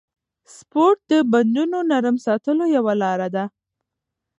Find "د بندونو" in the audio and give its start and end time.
1.11-1.79